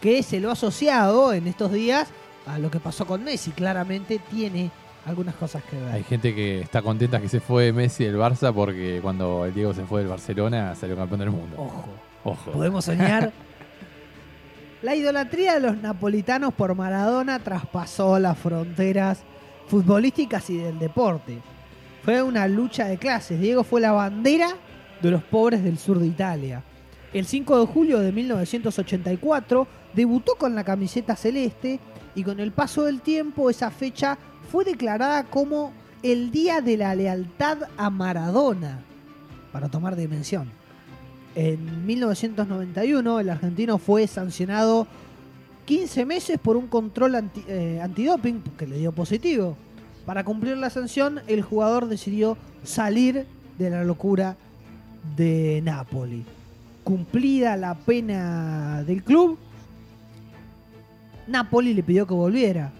que 0.00 0.22
se 0.22 0.40
lo 0.40 0.50
ha 0.50 0.52
asociado 0.52 1.32
en 1.32 1.46
estos 1.46 1.72
días 1.72 2.08
a 2.46 2.58
lo 2.58 2.70
que 2.70 2.80
pasó 2.80 3.06
con 3.06 3.24
Messi. 3.24 3.50
Claramente 3.52 4.20
tiene 4.30 4.70
algunas 5.06 5.34
cosas 5.36 5.62
que 5.64 5.76
ver. 5.76 5.92
Hay 5.92 6.04
gente 6.04 6.34
que 6.34 6.60
está 6.60 6.82
contenta 6.82 7.20
que 7.20 7.28
se 7.28 7.40
fue 7.40 7.72
Messi 7.72 8.04
del 8.04 8.16
Barça 8.16 8.52
porque 8.52 9.00
cuando 9.00 9.46
el 9.46 9.54
Diego 9.54 9.72
se 9.72 9.84
fue 9.84 10.00
del 10.00 10.08
Barcelona 10.08 10.74
salió 10.74 10.96
campeón 10.96 11.20
del 11.20 11.30
mundo. 11.30 11.56
Ojo. 11.58 11.88
Ojo. 12.24 12.50
Podemos 12.52 12.84
soñar. 12.84 13.32
La 14.86 14.94
idolatría 14.94 15.54
de 15.54 15.60
los 15.60 15.78
napolitanos 15.78 16.54
por 16.54 16.76
Maradona 16.76 17.40
traspasó 17.40 18.20
las 18.20 18.38
fronteras 18.38 19.18
futbolísticas 19.66 20.48
y 20.48 20.58
del 20.58 20.78
deporte. 20.78 21.40
Fue 22.04 22.22
una 22.22 22.46
lucha 22.46 22.84
de 22.84 22.96
clases. 22.96 23.40
Diego 23.40 23.64
fue 23.64 23.80
la 23.80 23.90
bandera 23.90 24.50
de 25.02 25.10
los 25.10 25.24
pobres 25.24 25.64
del 25.64 25.76
sur 25.76 25.98
de 25.98 26.06
Italia. 26.06 26.62
El 27.12 27.26
5 27.26 27.58
de 27.58 27.66
julio 27.66 27.98
de 27.98 28.12
1984 28.12 29.66
debutó 29.92 30.36
con 30.36 30.54
la 30.54 30.62
camiseta 30.62 31.16
celeste 31.16 31.80
y 32.14 32.22
con 32.22 32.38
el 32.38 32.52
paso 32.52 32.84
del 32.84 33.00
tiempo 33.00 33.50
esa 33.50 33.72
fecha 33.72 34.16
fue 34.52 34.64
declarada 34.64 35.24
como 35.24 35.72
el 36.04 36.30
Día 36.30 36.60
de 36.60 36.76
la 36.76 36.94
Lealtad 36.94 37.58
a 37.76 37.90
Maradona, 37.90 38.84
para 39.50 39.68
tomar 39.68 39.96
dimensión. 39.96 40.48
En 41.36 41.84
1991 41.84 43.20
el 43.20 43.28
argentino 43.28 43.76
fue 43.76 44.06
sancionado 44.06 44.86
15 45.66 46.06
meses 46.06 46.38
por 46.38 46.56
un 46.56 46.66
control 46.66 47.30
eh, 47.46 47.78
antidoping 47.82 48.42
que 48.56 48.66
le 48.66 48.78
dio 48.78 48.90
positivo. 48.92 49.54
Para 50.06 50.24
cumplir 50.24 50.56
la 50.56 50.70
sanción, 50.70 51.20
el 51.26 51.42
jugador 51.42 51.88
decidió 51.88 52.38
salir 52.64 53.26
de 53.58 53.68
la 53.68 53.84
locura 53.84 54.36
de 55.14 55.60
Napoli. 55.62 56.24
Cumplida 56.82 57.58
la 57.58 57.74
pena 57.74 58.82
del 58.86 59.02
club, 59.02 59.36
Napoli 61.26 61.74
le 61.74 61.82
pidió 61.82 62.06
que 62.06 62.14
volviera. 62.14 62.72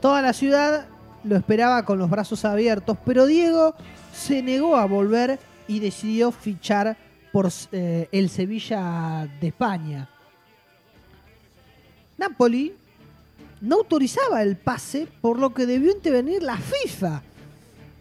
Toda 0.00 0.22
la 0.22 0.32
ciudad 0.32 0.86
lo 1.22 1.36
esperaba 1.36 1.84
con 1.84 2.00
los 2.00 2.10
brazos 2.10 2.44
abiertos, 2.44 2.98
pero 3.04 3.26
Diego 3.26 3.74
se 4.12 4.42
negó 4.42 4.74
a 4.76 4.86
volver 4.86 5.38
y 5.68 5.78
decidió 5.78 6.32
fichar 6.32 6.96
por 7.32 7.50
eh, 7.72 8.08
el 8.12 8.28
Sevilla 8.28 9.28
de 9.40 9.48
España. 9.48 10.08
Napoli 12.18 12.74
no 13.60 13.76
autorizaba 13.76 14.42
el 14.42 14.56
pase, 14.56 15.06
por 15.20 15.38
lo 15.38 15.52
que 15.52 15.66
debió 15.66 15.92
intervenir 15.92 16.42
la 16.42 16.56
FIFA 16.56 17.22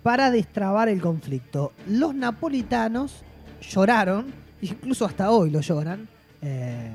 para 0.04 0.32
destrabar 0.32 0.90
el 0.90 1.02
conflicto. 1.02 1.74
Los 1.88 2.16
napolitanos 2.16 3.24
lloraron, 3.62 4.28
incluso 4.62 5.06
hasta 5.06 5.32
hoy 5.32 5.50
lo 5.50 5.62
lloran, 5.62 6.08
eh, 6.42 6.90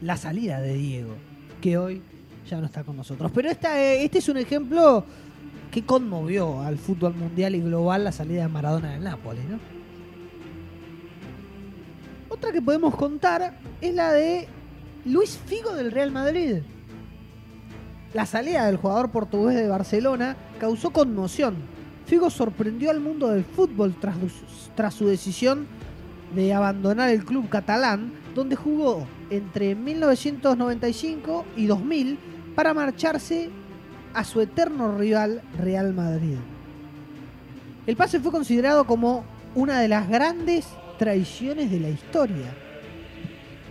la 0.00 0.16
salida 0.16 0.60
de 0.60 0.74
Diego, 0.74 1.14
que 1.60 1.78
hoy 1.78 2.02
ya 2.48 2.58
no 2.58 2.66
está 2.66 2.84
con 2.84 2.96
nosotros. 2.96 3.30
Pero 3.34 3.50
esta, 3.50 3.80
eh, 3.80 4.04
este 4.04 4.18
es 4.18 4.28
un 4.28 4.36
ejemplo 4.36 5.04
que 5.70 5.84
conmovió 5.84 6.60
al 6.60 6.78
fútbol 6.78 7.14
mundial 7.14 7.54
y 7.54 7.60
global 7.60 8.04
la 8.04 8.12
salida 8.12 8.42
de 8.42 8.48
Maradona 8.48 8.92
del 8.92 9.04
Nápoles, 9.04 9.44
¿no? 9.48 9.73
Otra 12.34 12.50
que 12.50 12.60
podemos 12.60 12.96
contar 12.96 13.54
es 13.80 13.94
la 13.94 14.12
de 14.12 14.48
Luis 15.04 15.38
Figo 15.46 15.72
del 15.72 15.92
Real 15.92 16.10
Madrid. 16.10 16.62
La 18.12 18.26
salida 18.26 18.66
del 18.66 18.76
jugador 18.76 19.12
portugués 19.12 19.54
de 19.54 19.68
Barcelona 19.68 20.34
causó 20.58 20.90
conmoción. 20.90 21.54
Figo 22.06 22.30
sorprendió 22.30 22.90
al 22.90 22.98
mundo 22.98 23.28
del 23.28 23.44
fútbol 23.44 23.94
tras, 24.74 24.94
su 24.94 25.06
decisión 25.06 25.68
de 26.34 26.52
abandonar 26.52 27.10
el 27.10 27.24
club 27.24 27.48
catalán, 27.48 28.12
donde 28.34 28.56
jugó 28.56 29.06
entre 29.30 29.76
1995 29.76 31.44
y 31.56 31.66
2000 31.66 32.18
para 32.56 32.74
marcharse 32.74 33.48
a 34.12 34.24
su 34.24 34.40
eterno 34.40 34.98
rival 34.98 35.40
Real 35.56 35.94
Madrid. 35.94 36.38
El 37.86 37.94
pase 37.94 38.18
fue 38.18 38.32
considerado 38.32 38.88
como 38.88 39.22
una 39.54 39.78
de 39.78 39.86
las 39.86 40.08
grandes 40.08 40.66
traiciones 40.98 41.70
de 41.70 41.80
la 41.80 41.88
historia. 41.88 42.54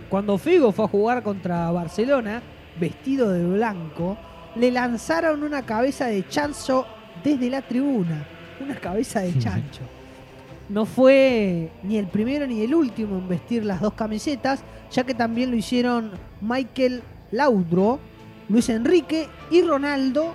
Cuando 0.08 0.38
Figo 0.38 0.72
fue 0.72 0.84
a 0.84 0.88
jugar 0.88 1.22
contra 1.22 1.70
Barcelona, 1.70 2.42
vestido 2.78 3.30
de 3.30 3.44
blanco, 3.44 4.16
le 4.56 4.70
lanzaron 4.70 5.42
una 5.42 5.62
cabeza 5.62 6.06
de 6.06 6.26
chancho 6.28 6.86
desde 7.22 7.50
la 7.50 7.62
tribuna. 7.62 8.26
Una 8.60 8.76
cabeza 8.76 9.20
de 9.20 9.38
chancho. 9.38 9.82
No 10.68 10.86
fue 10.86 11.70
ni 11.82 11.98
el 11.98 12.06
primero 12.06 12.46
ni 12.46 12.62
el 12.62 12.74
último 12.74 13.18
en 13.18 13.28
vestir 13.28 13.64
las 13.64 13.80
dos 13.80 13.94
camisetas, 13.94 14.62
ya 14.90 15.04
que 15.04 15.14
también 15.14 15.50
lo 15.50 15.56
hicieron 15.56 16.12
Michael 16.40 17.02
Laudro, 17.32 17.98
Luis 18.48 18.68
Enrique 18.68 19.28
y 19.50 19.62
Ronaldo, 19.62 20.34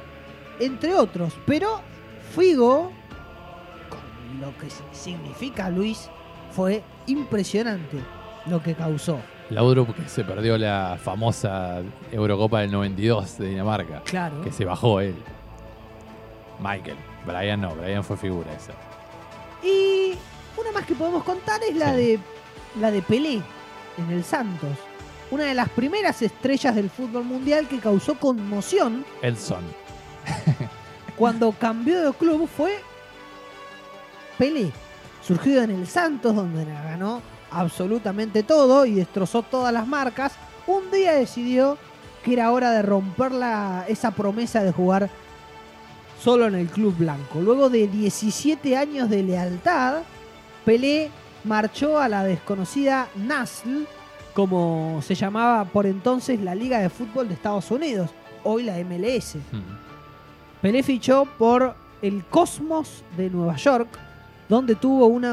entre 0.60 0.94
otros. 0.94 1.34
Pero 1.48 1.82
Figo, 2.36 2.92
con 3.90 4.42
lo 4.42 4.56
que 4.58 4.68
significa 4.92 5.70
Luis, 5.70 6.10
fue 6.52 6.84
impresionante 7.08 7.98
lo 8.46 8.62
que 8.62 8.76
causó. 8.76 9.20
Laudrup 9.50 9.96
que 9.96 10.08
se 10.08 10.24
perdió 10.24 10.58
la 10.58 10.98
famosa 11.02 11.82
Eurocopa 12.12 12.62
del 12.62 12.72
92 12.72 13.38
de 13.40 13.50
Dinamarca. 13.50 14.02
Claro. 14.06 14.42
Que 14.42 14.52
se 14.52 14.66
bajó 14.66 15.00
él. 15.00 15.16
Michael. 16.60 16.98
Brian 17.26 17.62
no, 17.62 17.76
Brian 17.76 18.04
fue 18.04 18.18
figura 18.18 18.52
esa. 18.54 18.74
Y 19.64 20.14
una 20.58 20.72
más 20.72 20.86
que 20.86 20.96
podemos 20.96 21.24
contar 21.24 21.62
es 21.68 21.76
la 21.76 21.94
de 21.94 22.20
la 22.80 22.92
de 22.92 23.02
Pelé 23.02 23.42
en 23.98 24.12
el 24.12 24.24
Santos 24.24 24.78
una 25.32 25.46
de 25.46 25.54
las 25.54 25.70
primeras 25.70 26.22
estrellas 26.22 26.76
del 26.76 26.90
fútbol 26.90 27.24
mundial 27.24 27.68
que 27.68 27.80
causó 27.80 28.16
conmoción. 28.16 29.06
Elson. 29.22 29.64
cuando 31.18 31.52
cambió 31.52 32.02
de 32.02 32.14
club 32.14 32.48
fue 32.48 32.80
Pelé. 34.38 34.72
Surgido 35.30 35.62
en 35.62 35.70
el 35.70 35.86
Santos, 35.86 36.36
donde 36.36 36.66
ganó 36.66 37.22
absolutamente 37.52 38.42
todo 38.42 38.88
y 38.88 38.96
destrozó 38.96 39.44
todas 39.44 39.72
las 39.72 39.86
marcas, 39.86 40.34
un 40.66 40.90
día 40.90 41.14
decidió 41.14 41.78
que 42.24 42.34
era 42.34 42.52
hora 42.52 42.72
de 42.72 42.82
romper 42.82 43.34
esa 43.88 44.10
promesa 44.10 44.64
de 44.64 44.72
jugar 44.72 45.08
solo 46.20 46.48
en 46.48 46.56
el 46.56 46.66
club 46.66 46.98
blanco. 46.98 47.42
Luego 47.42 47.70
de 47.70 47.88
17 47.88 48.76
años 48.76 49.08
de 49.12 49.22
lealtad, 49.22 50.02
Pelé 50.66 51.12
marchó 51.44 52.00
a 52.00 52.10
la 52.10 52.24
desconocida 52.24 53.08
Nasl 53.16 53.86
como 54.34 55.00
se 55.04 55.14
llamaba 55.14 55.64
por 55.66 55.86
entonces 55.86 56.40
la 56.40 56.56
Liga 56.56 56.80
de 56.80 56.90
Fútbol 56.90 57.28
de 57.28 57.36
Estados 57.36 57.70
Unidos. 57.70 58.10
hoy 58.44 58.64
la 58.64 58.80
MLS. 58.80 59.36
Pelé 60.60 60.82
fichó 60.82 61.28
por 61.38 61.76
el 62.02 62.26
Cosmos 62.26 63.04
de 63.16 63.30
Nueva 63.30 63.58
York, 63.58 63.90
donde 64.50 64.76
tuvo 64.76 65.06
una 65.06 65.32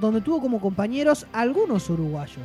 donde 0.00 0.20
tuvo 0.20 0.40
como 0.40 0.60
compañeros 0.60 1.26
algunos 1.32 1.88
uruguayos. 1.88 2.44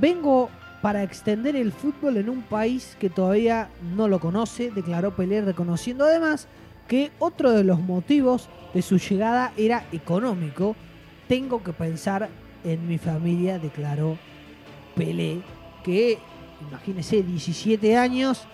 Vengo 0.00 0.50
para 0.82 1.02
extender 1.02 1.54
el 1.54 1.72
fútbol 1.72 2.16
en 2.16 2.28
un 2.28 2.42
país 2.42 2.96
que 2.98 3.10
todavía 3.10 3.68
no 3.94 4.08
lo 4.08 4.18
conoce, 4.18 4.70
declaró 4.70 5.14
Pelé 5.14 5.42
reconociendo 5.42 6.04
además 6.04 6.48
que 6.88 7.12
otro 7.18 7.52
de 7.52 7.64
los 7.64 7.80
motivos 7.80 8.48
de 8.72 8.82
su 8.82 8.98
llegada 8.98 9.52
era 9.56 9.84
económico. 9.92 10.76
Tengo 11.28 11.62
que 11.62 11.72
pensar 11.72 12.28
en 12.64 12.86
mi 12.88 12.98
familia, 12.98 13.58
declaró 13.58 14.16
Pelé, 14.94 15.42
que 15.84 16.18
imagínese 16.68 17.22
17 17.22 17.96
años 17.96 18.44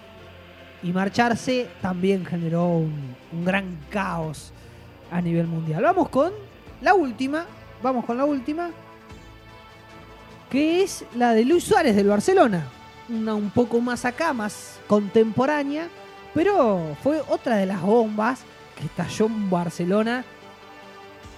y 0.82 0.92
marcharse 0.92 1.68
también 1.80 2.24
generó 2.24 2.66
un, 2.66 3.14
un 3.32 3.44
gran 3.44 3.78
caos 3.90 4.52
a 5.12 5.20
nivel 5.20 5.46
mundial. 5.46 5.82
Vamos 5.82 6.08
con 6.08 6.32
la 6.80 6.94
última, 6.94 7.46
vamos 7.82 8.04
con 8.04 8.16
la 8.16 8.24
última, 8.24 8.70
que 10.50 10.82
es 10.82 11.04
la 11.14 11.34
de 11.34 11.44
Luis 11.44 11.64
Suárez 11.64 11.94
del 11.94 12.08
Barcelona. 12.08 12.66
Una 13.08 13.34
un 13.34 13.50
poco 13.50 13.80
más 13.80 14.04
acá, 14.04 14.32
más 14.32 14.80
contemporánea, 14.86 15.88
pero 16.34 16.96
fue 17.02 17.20
otra 17.28 17.56
de 17.56 17.66
las 17.66 17.82
bombas 17.82 18.40
que 18.76 18.86
estalló 18.86 19.26
en 19.26 19.50
Barcelona 19.50 20.24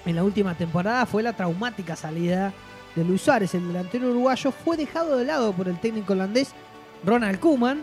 en 0.07 0.17
la 0.17 0.25
última 0.25 0.55
temporada. 0.55 1.05
Fue 1.07 1.23
la 1.23 1.33
traumática 1.33 1.97
salida 1.97 2.53
de 2.95 3.05
Luis 3.05 3.23
Suárez, 3.23 3.55
el 3.55 3.67
delantero 3.67 4.11
uruguayo, 4.11 4.53
fue 4.53 4.77
dejado 4.77 5.17
de 5.17 5.25
lado 5.25 5.53
por 5.53 5.69
el 5.69 5.79
técnico 5.81 6.13
holandés 6.13 6.53
Ronald 7.05 7.41
Koeman. 7.41 7.79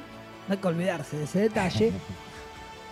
No 0.48 0.54
hay 0.54 0.58
que 0.58 0.68
olvidarse 0.68 1.18
de 1.18 1.24
ese 1.26 1.40
detalle. 1.40 1.92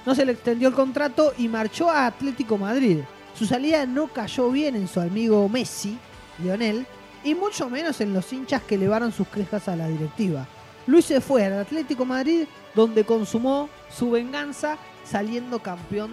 No 0.06 0.16
se 0.16 0.26
le 0.26 0.32
extendió 0.32 0.70
el 0.70 0.74
contrato 0.74 1.34
y 1.38 1.48
marchó 1.48 1.90
a 1.90 2.08
Atlético 2.08 2.58
Madrid. 2.58 3.00
Su 3.34 3.46
salida 3.46 3.86
no 3.86 4.08
cayó 4.08 4.50
bien 4.50 4.76
en 4.76 4.88
su 4.88 5.00
amigo 5.00 5.48
Messi, 5.50 5.98
Lionel, 6.40 6.86
y 7.24 7.36
mucho 7.36 7.70
menos 7.70 8.00
en 8.02 8.14
los 8.14 8.32
hinchas 8.32 8.64
que 8.64 8.76
elevaron 8.76 9.12
sus 9.12 9.28
quejas 9.28 9.68
a 9.68 9.76
la 9.76 9.88
directiva. 9.88 10.48
Luis 10.88 11.06
se 11.06 11.22
fue 11.22 11.46
al 11.46 11.60
Atlético 11.60 12.06
Madrid, 12.06 12.46
donde 12.74 13.04
consumó 13.04 13.70
su 13.90 14.12
venganza 14.12 14.78
saliendo 15.04 15.60
campeón 15.60 16.12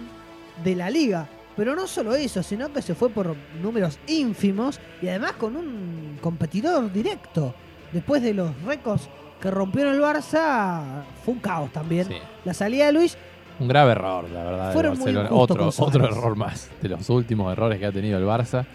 de 0.63 0.75
la 0.75 0.89
liga. 0.89 1.27
Pero 1.55 1.75
no 1.75 1.87
solo 1.87 2.13
eso, 2.13 2.43
sino 2.43 2.71
que 2.71 2.83
se 2.83 2.93
fue 2.93 3.09
por 3.09 3.35
números 3.61 3.97
ínfimos 4.05 4.79
y 5.01 5.07
además 5.07 5.33
con 5.33 5.55
un 5.55 6.19
competidor 6.21 6.91
directo. 6.91 7.55
Después 7.91 8.21
de 8.21 8.33
los 8.33 8.51
récords 8.63 9.09
que 9.41 9.49
rompió 9.49 9.81
en 9.83 9.95
el 9.95 10.01
Barça, 10.01 11.03
fue 11.23 11.33
un 11.33 11.39
caos 11.39 11.71
también. 11.71 12.07
La 12.45 12.53
salida 12.53 12.85
de 12.87 12.93
Luis. 12.93 13.17
Un 13.59 13.67
grave 13.67 13.91
error, 13.91 14.29
la 14.29 14.43
verdad. 14.43 14.73
Fueron 14.73 15.27
otro, 15.31 15.69
otro 15.77 16.05
error 16.05 16.35
más 16.35 16.69
de 16.81 16.89
los 16.89 17.09
últimos 17.09 17.51
errores 17.51 17.79
que 17.79 17.85
ha 17.85 17.91
tenido 17.91 18.17
el 18.17 18.25
Barça. 18.25 18.65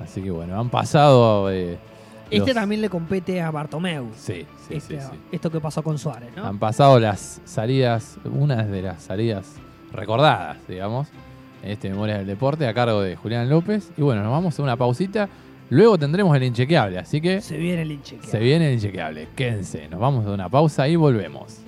Así 0.00 0.22
que 0.22 0.30
bueno, 0.30 0.58
han 0.58 0.70
pasado. 0.70 1.50
Eh, 1.50 1.78
este 2.30 2.54
también 2.54 2.80
le 2.80 2.88
compete 2.88 3.40
a 3.40 3.50
Bartomeu. 3.50 4.10
Sí, 4.16 4.46
sí, 4.66 4.74
este, 4.74 5.00
sí, 5.00 5.08
Esto 5.30 5.50
que 5.50 5.60
pasó 5.60 5.82
con 5.82 5.98
Suárez, 5.98 6.30
¿no? 6.34 6.44
Han 6.46 6.58
pasado 6.58 6.98
las 6.98 7.40
salidas, 7.44 8.18
una 8.24 8.64
de 8.64 8.82
las 8.82 9.02
salidas 9.02 9.52
recordadas, 9.92 10.56
digamos, 10.66 11.08
en 11.62 11.70
este 11.70 11.90
Memorias 11.90 12.18
del 12.18 12.26
Deporte, 12.26 12.66
a 12.66 12.74
cargo 12.74 13.02
de 13.02 13.16
Julián 13.16 13.48
López. 13.48 13.92
Y 13.96 14.02
bueno, 14.02 14.22
nos 14.22 14.32
vamos 14.32 14.58
a 14.58 14.62
una 14.62 14.76
pausita. 14.76 15.28
Luego 15.70 15.98
tendremos 15.98 16.36
el 16.36 16.42
inchequeable, 16.42 16.98
así 16.98 17.20
que. 17.20 17.40
Se 17.40 17.56
viene 17.56 17.82
el 17.82 17.92
inchequeable. 17.92 18.30
Se 18.30 18.38
viene 18.38 18.68
el 18.68 18.74
inchequeable. 18.74 19.28
Quédense, 19.36 19.88
nos 19.88 20.00
vamos 20.00 20.26
a 20.26 20.30
una 20.30 20.48
pausa 20.48 20.88
y 20.88 20.96
volvemos. 20.96 21.63